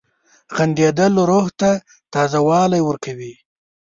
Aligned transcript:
•خندېدل 0.55 1.13
روح 1.29 1.47
ته 1.59 1.71
تازه 2.13 2.39
والی 2.47 2.81
ورکوي. 2.85 3.33